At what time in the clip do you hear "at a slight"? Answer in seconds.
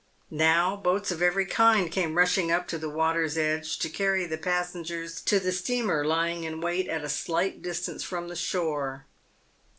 6.87-7.61